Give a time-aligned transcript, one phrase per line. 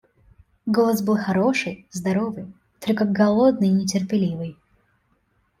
[0.65, 4.57] Голос был хороший, здоровый, только голодный и нетерпеливый.